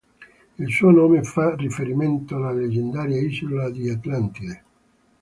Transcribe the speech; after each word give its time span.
Il 0.57 0.71
suo 0.71 0.89
nome 0.89 1.21
fa 1.21 1.53
riferimento 1.53 2.35
alla 2.35 2.49
leggendaria 2.51 3.21
isola 3.21 3.69
di 3.69 3.87
Atlantide. 3.87 4.63